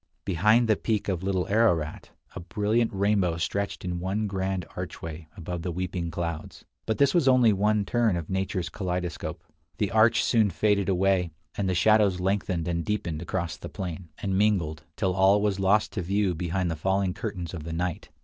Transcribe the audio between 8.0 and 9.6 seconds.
of nature's kaleidoscope.